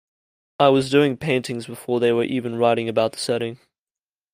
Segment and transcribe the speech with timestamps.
[0.59, 3.59] I was doing paintings before they were even writing about the setting.